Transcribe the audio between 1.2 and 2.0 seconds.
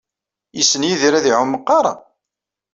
iɛum meqqar?